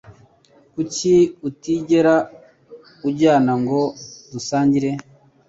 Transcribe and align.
Kuki 0.73 1.13
utigera 1.47 2.13
unjyana 3.07 3.51
ngo 3.61 3.81
dusangire? 4.31 4.89